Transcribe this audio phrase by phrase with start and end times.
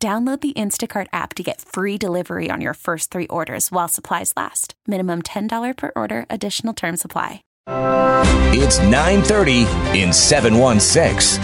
[0.00, 4.32] Download the Instacart app to get free delivery on your first three orders while supplies
[4.36, 4.74] last.
[4.86, 7.42] Minimum $10 per order, additional term supply.
[8.54, 9.62] It's 930
[9.98, 11.42] in 716.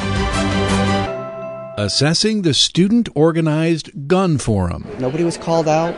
[1.79, 4.87] Assessing the student organized gun forum.
[5.01, 5.97] Nobody was called out.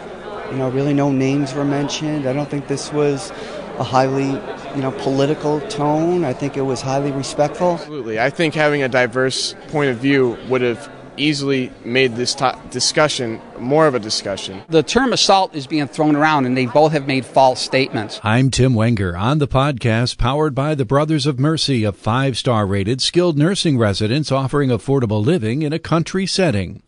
[0.50, 2.26] You know, really no names were mentioned.
[2.26, 3.32] I don't think this was
[3.78, 4.28] a highly,
[4.74, 6.24] you know, political tone.
[6.24, 7.73] I think it was highly respectful.
[7.73, 8.18] Absolutely.
[8.18, 13.40] I think having a diverse point of view would have easily made this to- discussion
[13.58, 14.62] more of a discussion.
[14.68, 18.20] The term assault is being thrown around, and they both have made false statements.
[18.23, 22.66] I'm Tim Wenger on the podcast powered by the Brothers of Mercy, a five star
[22.66, 26.82] rated skilled nursing residence offering affordable living in a country setting.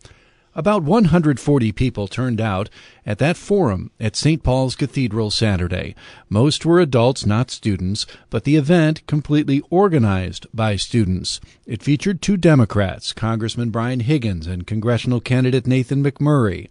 [0.55, 2.69] About 140 people turned out
[3.05, 4.41] at that forum at St.
[4.41, 5.95] Paul's Cathedral Saturday.
[6.27, 11.39] Most were adults, not students, but the event completely organized by students.
[11.67, 16.67] It featured two Democrats, Congressman Brian Higgins and congressional candidate Nathan McMurray.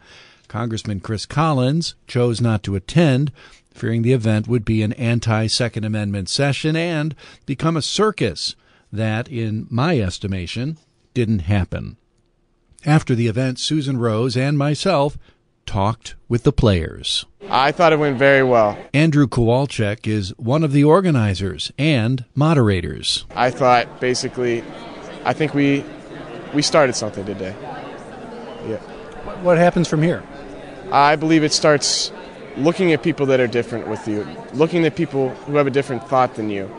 [0.48, 3.30] Congressman Chris Collins chose not to attend,
[3.72, 7.14] fearing the event would be an anti Second Amendment session and
[7.46, 8.56] become a circus
[8.92, 10.78] that, in my estimation,
[11.14, 11.96] didn't happen.
[12.84, 15.18] After the event, Susan Rose and myself
[15.66, 17.26] talked with the players.
[17.50, 18.78] I thought it went very well.
[18.94, 23.26] Andrew Kowalczyk is one of the organizers and moderators.
[23.34, 24.62] I thought basically,
[25.24, 25.84] I think we
[26.54, 27.54] we started something today.
[28.66, 28.78] Yeah.
[29.42, 30.22] What happens from here?
[30.92, 32.12] I believe it starts
[32.56, 36.08] looking at people that are different with you, looking at people who have a different
[36.08, 36.70] thought than you.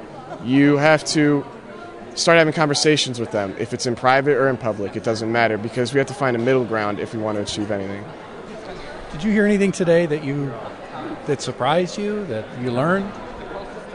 [0.43, 1.45] You have to
[2.19, 3.55] start having conversations with them.
[3.57, 6.35] If it's in private or in public, it doesn't matter because we have to find
[6.35, 8.03] a middle ground if we want to achieve anything.
[9.11, 10.53] Did you hear anything today that you
[11.25, 13.11] that surprised you that you learned?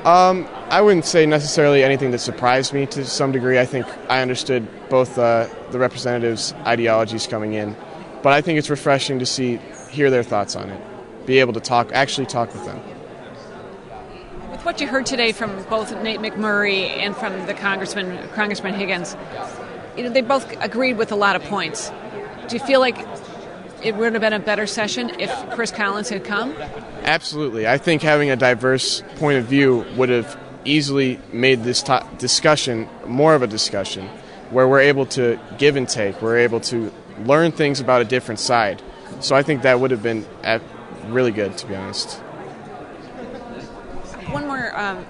[0.04, 3.58] Um, I wouldn't say necessarily anything that surprised me to some degree.
[3.58, 7.74] I think I understood both uh, the representatives' ideologies coming in,
[8.22, 9.58] but I think it's refreshing to see
[9.90, 12.82] hear their thoughts on it, be able to talk, actually talk with them.
[14.64, 19.14] What you heard today from both Nate McMurray and from the Congressman Congressman Higgins,
[19.94, 21.92] you know, they both agreed with a lot of points.
[22.48, 22.96] Do you feel like
[23.82, 26.54] it would have been a better session if Chris Collins had come?
[27.02, 27.68] Absolutely.
[27.68, 32.88] I think having a diverse point of view would have easily made this to- discussion
[33.06, 34.08] more of a discussion
[34.48, 36.90] where we're able to give and take, we're able to
[37.26, 38.80] learn things about a different side.
[39.20, 40.58] So I think that would have been uh,
[41.08, 42.18] really good, to be honest.
[44.74, 44.84] One.
[44.98, 45.04] Um,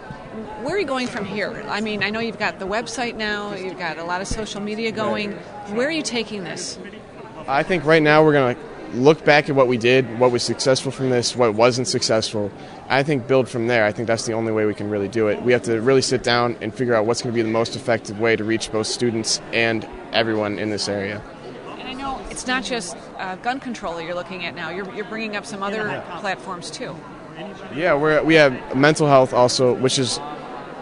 [0.63, 1.65] where are you going from here?
[1.69, 4.61] I mean, I know you've got the website now, you've got a lot of social
[4.61, 5.33] media going.
[5.73, 6.79] Where are you taking this?
[7.47, 8.63] I think right now we're going to
[8.95, 12.51] look back at what we did, what was successful from this, what wasn't successful.
[12.89, 13.85] I think build from there.
[13.85, 15.41] I think that's the only way we can really do it.
[15.43, 17.77] We have to really sit down and figure out what's going to be the most
[17.77, 21.23] effective way to reach both students and everyone in this area.
[21.79, 24.71] And I know it's not just uh, gun control you're looking at now.
[24.71, 26.97] You're, you're bringing up some other platforms too.
[27.75, 30.21] Yeah, we're, we have mental health also, which is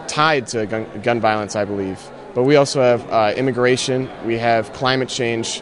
[0.07, 1.99] tied to gun, gun violence, I believe.
[2.33, 5.61] But we also have uh, immigration, we have climate change.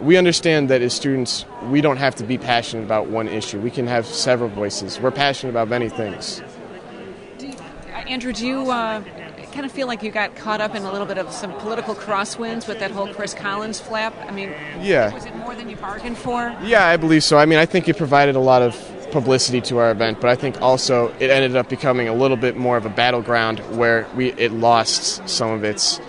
[0.00, 3.60] We understand that as students, we don't have to be passionate about one issue.
[3.60, 5.00] We can have several voices.
[5.00, 6.42] We're passionate about many things.
[7.38, 9.02] Do you, uh, Andrew, do you uh,
[9.52, 11.94] kind of feel like you got caught up in a little bit of some political
[11.94, 14.14] crosswinds with that whole Chris Collins flap?
[14.26, 15.14] I mean, yeah.
[15.14, 16.54] was it more than you bargained for?
[16.62, 17.38] Yeah, I believe so.
[17.38, 18.74] I mean, I think it provided a lot of
[19.14, 22.56] publicity to our event, but I think also it ended up becoming a little bit
[22.56, 26.00] more of a battleground where we it lost some of its.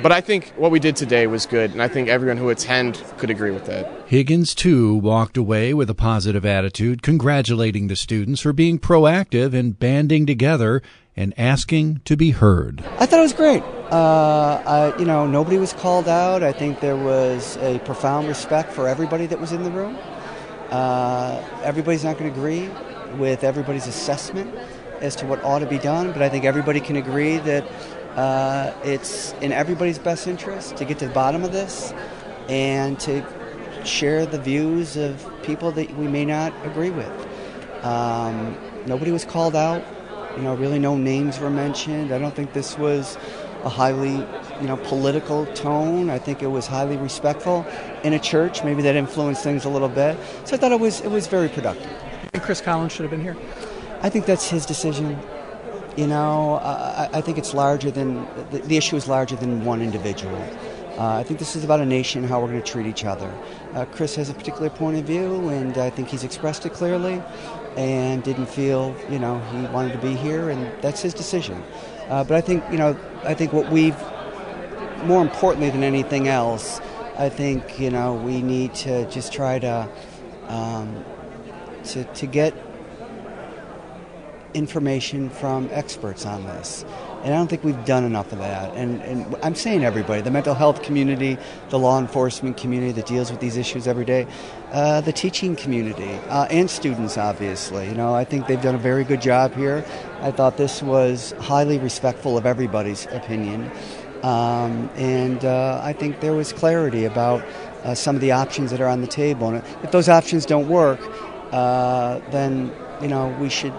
[0.00, 3.04] But I think what we did today was good, and I think everyone who attended
[3.18, 3.90] could agree with that.
[4.06, 9.78] Higgins, too, walked away with a positive attitude, congratulating the students for being proactive and
[9.78, 10.80] banding together
[11.14, 12.82] and asking to be heard.
[12.98, 13.62] I thought it was great.
[13.90, 16.42] Uh, I, you know, nobody was called out.
[16.42, 19.98] I think there was a profound respect for everybody that was in the room.
[20.72, 22.66] Uh, everybody's not going to agree
[23.18, 24.54] with everybody's assessment
[25.02, 27.64] as to what ought to be done, but I think everybody can agree that
[28.16, 31.92] uh, it's in everybody's best interest to get to the bottom of this
[32.48, 33.22] and to
[33.84, 37.28] share the views of people that we may not agree with.
[37.84, 39.84] Um, nobody was called out.
[40.36, 42.12] You know, really no names were mentioned.
[42.12, 43.18] I don't think this was
[43.62, 44.26] a highly,
[44.60, 46.10] you know political tone.
[46.10, 47.66] I think it was highly respectful
[48.04, 48.64] in a church.
[48.64, 50.16] Maybe that influenced things a little bit.
[50.44, 51.90] So I thought it was it was very productive.
[51.90, 53.36] You think Chris Collins should have been here?
[54.02, 55.18] I think that's his decision.
[55.96, 59.64] You know, uh, I, I think it's larger than the, the issue is larger than
[59.64, 60.42] one individual.
[60.98, 63.04] Uh, I think this is about a nation, and how we're going to treat each
[63.04, 63.32] other.
[63.74, 67.22] Uh, Chris has a particular point of view, and I think he's expressed it clearly,
[67.76, 71.62] and didn't feel, you know, he wanted to be here, and that's his decision.
[72.08, 72.94] Uh, but I think, you know,
[73.24, 73.96] I think what we've,
[75.04, 76.80] more importantly than anything else,
[77.18, 79.88] I think, you know, we need to just try to,
[80.48, 81.04] um,
[81.84, 82.54] to, to get
[84.54, 86.84] information from experts on this.
[87.22, 88.74] And I don't think we've done enough of that.
[88.74, 91.38] And, and I'm saying everybody the mental health community,
[91.70, 94.26] the law enforcement community that deals with these issues every day,
[94.72, 97.88] uh, the teaching community, uh, and students, obviously.
[97.88, 99.84] You know, I think they've done a very good job here.
[100.20, 103.70] I thought this was highly respectful of everybody's opinion.
[104.22, 107.44] Um, and uh, I think there was clarity about
[107.82, 109.48] uh, some of the options that are on the table.
[109.48, 111.00] And if those options don't work,
[111.52, 113.74] uh, then, you know, we should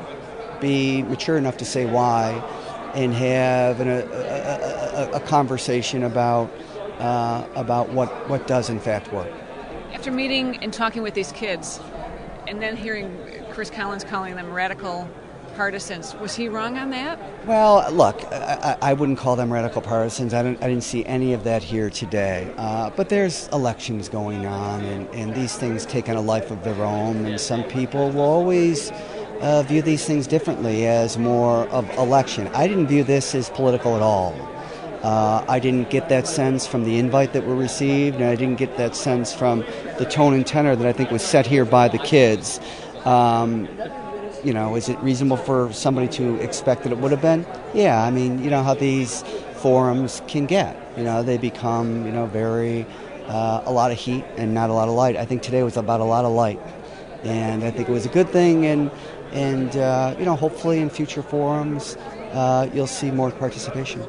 [0.60, 2.32] be mature enough to say why
[2.94, 6.52] and have an, a, a, a, conversation about
[7.00, 9.32] uh, about what, what does in fact work.
[9.94, 11.80] After meeting and talking with these kids,
[12.48, 13.18] and then hearing
[13.52, 15.10] Chris Collins calling them radical
[15.56, 17.20] partisans, was he wrong on that?
[17.46, 20.34] Well, look, I, I wouldn't call them radical partisans.
[20.34, 22.54] I, I didn't see any of that here today.
[22.58, 26.64] Uh, but there's elections going on, and, and these things take on a life of
[26.64, 28.92] their own, and some people will always
[29.42, 32.48] uh, view these things differently as more of election.
[32.50, 34.34] I didn't view this as political at all.
[35.04, 38.56] Uh, I didn't get that sense from the invite that we received, and I didn't
[38.56, 39.66] get that sense from
[39.98, 42.62] the tone and tenor that I think was set here by the kids.
[43.04, 43.68] Um,
[44.44, 47.46] you know, is it reasonable for somebody to expect that it would have been?
[47.74, 49.24] Yeah, I mean, you know how these
[49.56, 50.76] forums can get.
[50.98, 52.86] You know, they become, you know, very,
[53.28, 55.16] uh, a lot of heat and not a lot of light.
[55.16, 56.60] I think today was about a lot of light.
[57.24, 58.92] And I think it was a good thing, and
[59.32, 61.96] and uh, you know, hopefully in future forums,
[62.34, 64.04] uh, you'll see more participation.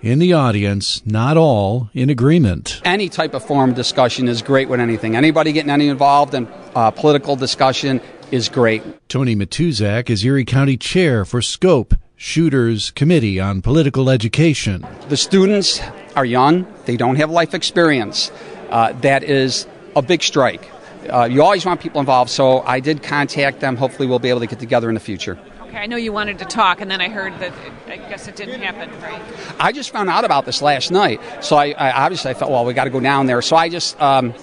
[0.00, 2.82] In the audience, not all in agreement.
[2.84, 5.16] Any type of forum discussion is great with anything.
[5.16, 8.02] Anybody getting any involved in uh, political discussion
[8.34, 8.82] is great.
[9.08, 14.84] Tony Matuzak is Erie County Chair for SCOPE, Shooters Committee on Political Education.
[15.08, 15.80] The students
[16.16, 18.32] are young, they don't have life experience.
[18.70, 20.68] Uh, that is a big strike
[21.10, 23.76] uh, you always want people involved, so I did contact them.
[23.76, 25.38] Hopefully, we'll be able to get together in the future.
[25.62, 28.28] Okay, I know you wanted to talk, and then I heard that it, I guess
[28.28, 29.20] it didn't happen, right?
[29.58, 32.64] I just found out about this last night, so I, I obviously I thought, well,
[32.64, 33.42] we got to go down there.
[33.42, 34.34] So I just um,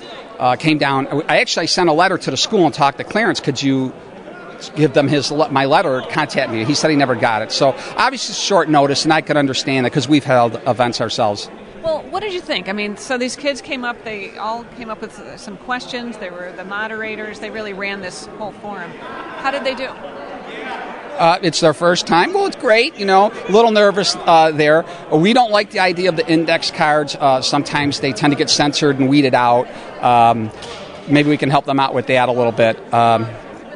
[0.42, 1.08] uh, came down.
[1.30, 3.40] I actually sent a letter to the school and talked to Clarence.
[3.40, 3.94] Could you
[4.76, 6.66] give them his my letter, contact me?
[6.66, 7.52] He said he never got it.
[7.52, 11.50] So obviously, short notice, and I could understand that because we've held events ourselves.
[11.84, 12.70] Well, what did you think?
[12.70, 16.18] I mean, so these kids came up, they all came up with some questions.
[16.18, 17.40] They were the moderators.
[17.40, 18.92] They really ran this whole forum.
[18.92, 19.90] How did they do?
[21.22, 22.34] Uh, it's their first time.
[22.34, 24.84] Well, it's great, you know, a little nervous uh, there.
[25.14, 27.16] We don't like the idea of the index cards.
[27.16, 29.68] Uh, sometimes they tend to get censored and weeded out.
[30.04, 30.50] Um,
[31.08, 32.76] maybe we can help them out with that a little bit.
[32.92, 33.28] Um,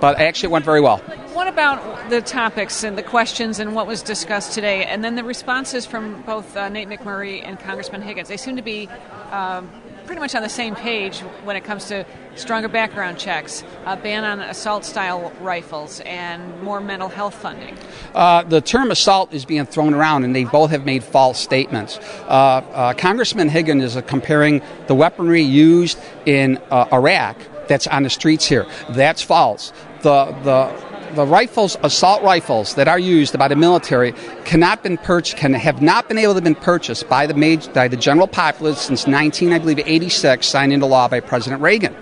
[0.02, 0.98] but actually, it went very well.
[1.36, 5.24] What about the topics and the questions and what was discussed today, and then the
[5.24, 8.28] responses from both uh, Nate McMurray and Congressman Higgins?
[8.28, 8.90] They seem to be
[9.30, 9.70] um,
[10.06, 12.06] pretty much on the same page when it comes to
[12.36, 17.78] stronger background checks, a ban on assault style rifles, and more mental health funding.
[18.14, 21.98] Uh, the term assault is being thrown around, and they both have made false statements.
[22.28, 27.38] Uh, uh Congressman Higgins is comparing the weaponry used in uh, Iraq
[27.68, 28.66] that's on the streets here.
[28.90, 29.74] That's false.
[30.02, 30.85] The, the
[31.16, 35.82] the rifles, assault rifles that are used by the military, cannot been purchased, can have
[35.82, 39.54] not been able to been purchased by the major, by the general populace since 19,
[39.54, 41.96] I believe, 86, signed into law by President Reagan.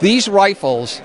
[0.00, 1.00] These rifles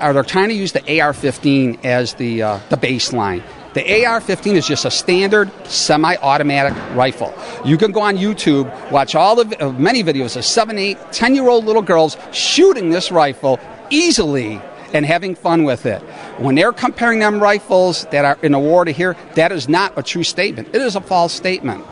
[0.00, 3.42] are they're trying to use the AR-15 as the uh, the baseline.
[3.72, 7.32] The AR-15 is just a standard semi-automatic rifle.
[7.64, 11.64] You can go on YouTube, watch all the uh, many videos of seven, eight, ten-year-old
[11.64, 13.60] little girls shooting this rifle
[13.90, 14.60] easily
[14.92, 16.00] and having fun with it.
[16.38, 19.96] When they're comparing them rifles that are in a war to here, that is not
[19.96, 20.68] a true statement.
[20.68, 21.84] It is a false statement.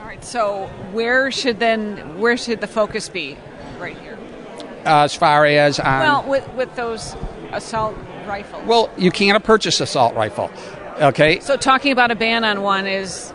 [0.00, 0.24] All right.
[0.24, 3.36] So where should then where should the focus be
[3.78, 4.18] right here?
[4.84, 7.14] Uh, as far as um, well, with with those
[7.52, 7.96] assault
[8.26, 8.64] rifles.
[8.66, 10.50] Well, you can't purchase assault rifle.
[11.00, 11.40] Okay.
[11.40, 13.32] So talking about a ban on one is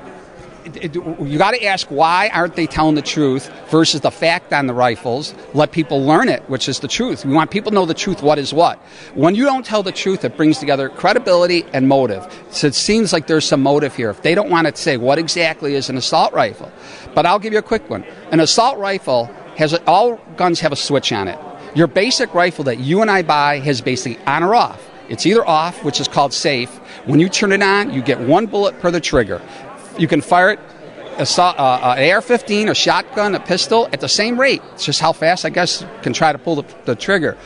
[0.75, 4.73] you got to ask why aren't they telling the truth versus the fact on the
[4.73, 5.33] rifles.
[5.53, 7.25] Let people learn it, which is the truth.
[7.25, 8.21] We want people to know the truth.
[8.21, 8.79] What is what?
[9.13, 12.25] When you don't tell the truth, it brings together credibility and motive.
[12.49, 14.09] So it seems like there's some motive here.
[14.09, 16.71] If they don't want to say what exactly is an assault rifle,
[17.13, 18.03] but I'll give you a quick one.
[18.31, 19.25] An assault rifle
[19.57, 21.39] has all guns have a switch on it.
[21.75, 24.83] Your basic rifle that you and I buy has basically on or off.
[25.09, 26.69] It's either off, which is called safe.
[27.05, 29.41] When you turn it on, you get one bullet per the trigger.
[29.97, 30.59] You can fire it
[31.17, 34.61] uh, uh, an AR-15, a shotgun, a pistol at the same rate.
[34.73, 37.37] It's just how fast, I guess, can try to pull the, the trigger.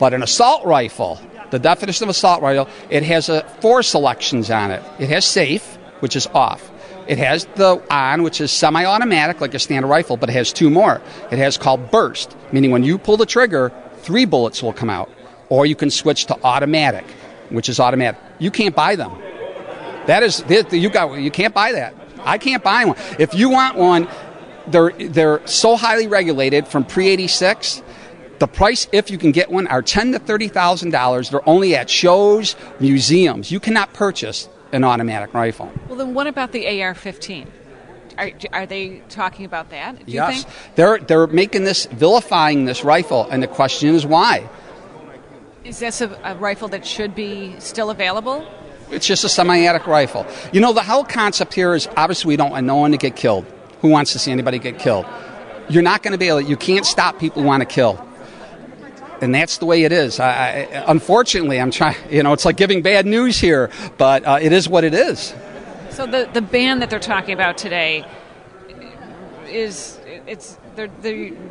[0.00, 1.20] But an assault rifle,
[1.50, 4.82] the definition of assault rifle, it has a, four selections on it.
[4.98, 6.70] It has safe, which is off.
[7.06, 10.70] It has the on, which is semi-automatic, like a standard rifle, but it has two
[10.70, 11.00] more.
[11.30, 15.10] It has called burst, meaning when you pull the trigger, three bullets will come out.
[15.50, 17.04] Or you can switch to automatic,
[17.50, 18.20] which is automatic.
[18.40, 19.12] You can't buy them.
[20.06, 21.94] That is, you got, you can't buy that.
[22.24, 22.96] I can't buy one.
[23.18, 24.08] If you want one,
[24.66, 27.82] they're they're so highly regulated from pre eighty six.
[28.38, 31.30] The price, if you can get one, are ten to thirty thousand dollars.
[31.30, 33.52] They're only at shows, museums.
[33.52, 35.70] You cannot purchase an automatic rifle.
[35.88, 37.46] Well, then what about the AR-15?
[38.16, 40.08] Are, are they talking about that?
[40.08, 40.46] yes,
[40.76, 44.48] they're they're making this vilifying this rifle, and the question is why.
[45.64, 48.46] Is this a, a rifle that should be still available?
[48.90, 50.26] It's just a semi-automatic rifle.
[50.52, 53.16] You know, the whole concept here is obviously we don't want no one to get
[53.16, 53.44] killed.
[53.80, 55.06] Who wants to see anybody get killed?
[55.68, 56.40] You're not going to be able.
[56.40, 58.06] You can't stop people who want to kill
[59.20, 60.20] and that's the way it is.
[60.20, 61.96] I, I, unfortunately, I'm trying.
[62.10, 65.34] You know, it's like giving bad news here, but uh, it is what it is.
[65.90, 68.04] So the the ban that they're talking about today
[69.48, 70.90] is it's the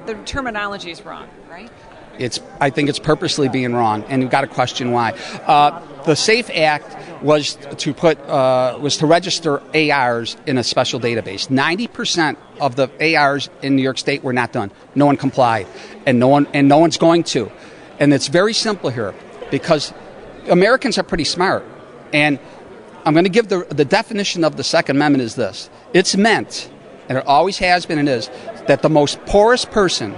[0.05, 1.71] the terminology is wrong, right?
[2.19, 5.11] It's I think it's purposely being wrong, and you've got to question why.
[5.45, 10.99] Uh, the SAFE Act was to put uh, was to register ARs in a special
[10.99, 11.49] database.
[11.49, 14.71] Ninety percent of the ARs in New York State were not done.
[14.95, 15.67] No one complied,
[16.05, 17.51] and no one and no one's going to.
[17.99, 19.13] And it's very simple here
[19.49, 19.93] because
[20.49, 21.65] Americans are pretty smart,
[22.11, 22.39] and
[23.05, 26.69] I'm going to give the the definition of the Second Amendment is this: it's meant,
[27.09, 28.29] and it always has been and is,
[28.67, 30.13] that the most poorest person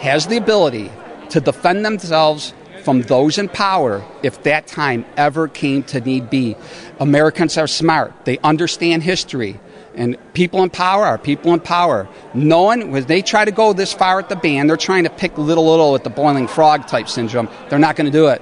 [0.00, 0.90] has the ability
[1.30, 6.56] to defend themselves from those in power if that time ever came to need be.
[6.98, 9.60] Americans are smart, they understand history.
[9.94, 12.08] And people in power are people in power.
[12.32, 15.10] No one, when they try to go this far at the ban, they're trying to
[15.10, 17.48] pick little, little at the boiling frog type syndrome.
[17.68, 18.40] They're not going to do it.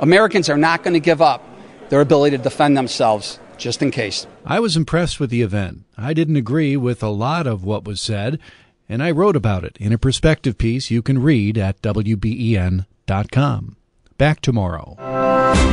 [0.00, 1.42] Americans are not going to give up
[1.88, 4.26] their ability to defend themselves just in case.
[4.44, 5.84] I was impressed with the event.
[5.96, 8.38] I didn't agree with a lot of what was said,
[8.88, 12.86] and I wrote about it in a perspective piece you can read at WBEN
[13.30, 13.76] com.
[14.18, 14.96] Back tomorrow.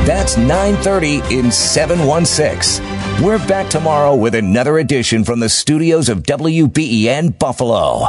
[0.06, 2.84] That's 9:30 in 716.
[3.22, 8.08] We're back tomorrow with another edition from the studios of WBEN Buffalo.